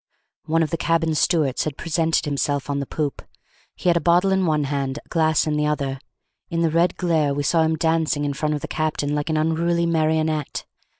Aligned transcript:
One 0.45 0.63
of 0.63 0.71
the 0.71 0.77
cabin 0.81 1.13
stewards 1.13 1.65
had 1.65 1.77
presented 1.77 2.25
himself 2.25 2.71
on 2.71 2.79
the 2.79 2.87
poop; 2.87 3.21
he 3.75 3.87
had 3.87 3.95
a 3.97 4.01
bottle 4.01 4.31
in 4.31 4.47
one 4.47 4.63
hand, 4.63 4.97
a 4.97 5.07
glass 5.09 5.45
in 5.45 5.57
the 5.57 5.67
other; 5.67 5.99
in 6.49 6.61
the 6.61 6.71
red 6.71 6.97
glare 6.97 7.35
we 7.35 7.43
saw 7.43 7.61
him 7.61 7.75
dancing 7.75 8.25
in 8.25 8.33
front 8.33 8.55
of 8.55 8.61
the 8.61 8.67
captain 8.67 9.13
like 9.13 9.29
an 9.29 9.37
unruly 9.37 9.85
marionette. 9.85 10.65